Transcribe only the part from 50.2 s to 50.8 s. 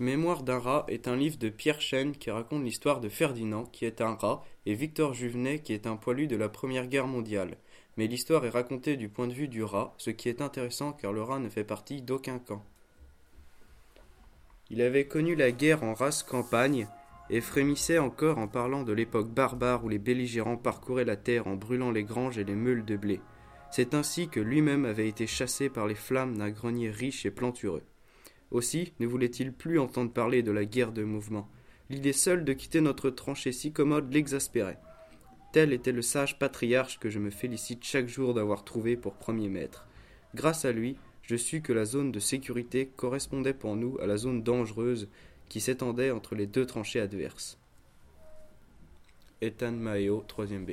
3 B.